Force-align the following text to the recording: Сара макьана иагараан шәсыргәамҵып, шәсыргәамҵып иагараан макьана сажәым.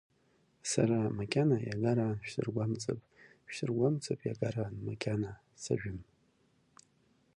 Сара 0.71 0.97
макьана 1.17 1.57
иагараан 1.63 2.15
шәсыргәамҵып, 2.25 2.99
шәсыргәамҵып 3.51 4.19
иагараан 4.23 4.73
макьана 4.85 5.31
сажәым. 5.63 5.99